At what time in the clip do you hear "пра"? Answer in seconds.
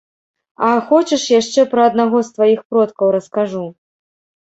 1.75-1.81